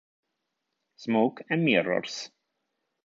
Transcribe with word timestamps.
Smoke 0.95 1.41
and 1.47 1.63
Mirrors 1.63 2.31